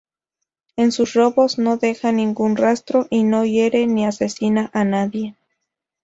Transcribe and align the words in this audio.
En 0.77 0.91
sus 0.91 1.13
robos 1.13 1.59
no 1.59 1.77
deja 1.77 2.11
ningún 2.11 2.55
rastro 2.55 3.05
y 3.11 3.23
no 3.23 3.45
hiere 3.45 3.85
ni 3.85 4.07
asesina 4.07 4.71
a 4.73 4.83
nadie. 4.83 5.35